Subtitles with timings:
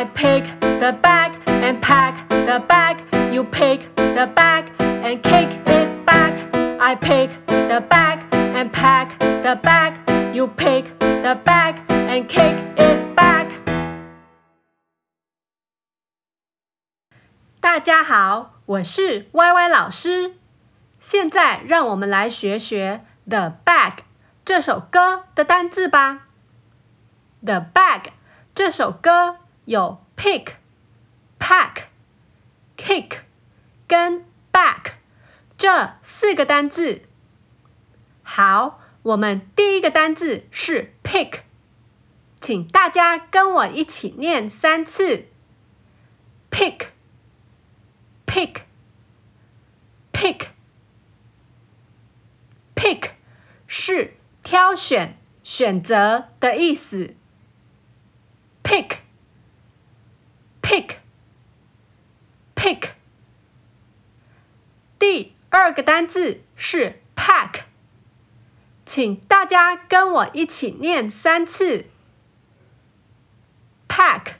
[0.00, 2.96] I pick the bag and pack the bag.
[3.32, 6.32] You pick the bag and kick it back.
[6.80, 9.94] I pick the bag and pack the bag.
[10.34, 13.48] You pick the bag and kick it back.
[17.60, 20.36] 大家好，我是 YY 老师。
[21.00, 23.92] 现在让我们来学学《The Bag》
[24.44, 26.26] 这首歌的单字吧。《
[27.46, 28.04] The Bag》
[28.54, 30.53] 这首歌 有 pick、
[31.39, 31.83] pack、
[32.75, 33.19] kick
[33.87, 34.93] 跟 back
[35.57, 37.03] 这四个单字。
[38.23, 41.41] 好，我们第一个单字是 pick，
[42.39, 45.27] 请大家跟我一起念三次
[46.49, 46.87] ：pick、
[48.25, 48.61] pick、
[50.11, 50.47] pick、
[52.75, 53.11] pick，
[53.67, 57.15] 是挑选、选择的意思。
[58.63, 58.97] pick。
[60.61, 60.97] pick
[62.71, 62.91] pick，
[64.97, 67.63] 第二个单字是 pack，
[68.85, 71.85] 请大家跟我一起念三次
[73.89, 74.35] ：pack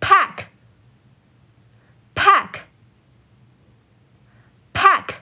[0.00, 0.46] pack
[2.14, 2.60] pack
[4.74, 5.14] pack，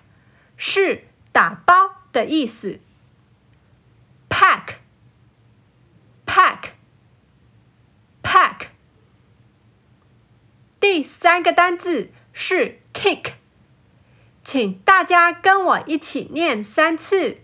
[0.57, 2.81] 是打包的意思。
[10.95, 13.33] 第三个单字是 kick，
[14.45, 17.39] 请大家跟我一起念三次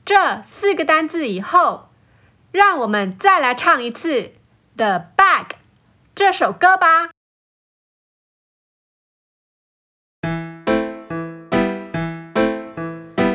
[0.05, 1.89] 这四个单字以后，
[2.51, 4.21] 让我们再来唱一次《
[4.75, 5.49] The Bag》
[6.15, 7.09] 这首歌吧。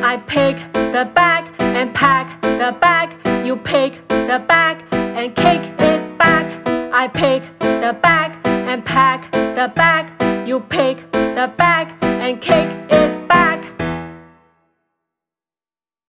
[0.03, 3.11] I pick the bag and pack the bag.
[3.45, 6.47] You pick the bag and kick it back.
[6.93, 10.07] I pick the bag and pack the bag.
[10.47, 11.89] You pick the bag.